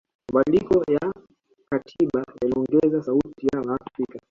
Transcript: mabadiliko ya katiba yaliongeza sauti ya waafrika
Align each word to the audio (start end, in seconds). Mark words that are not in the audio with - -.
mabadiliko 0.33 0.83
ya 0.91 1.13
katiba 1.69 2.25
yaliongeza 2.41 3.03
sauti 3.03 3.47
ya 3.53 3.61
waafrika 3.61 4.19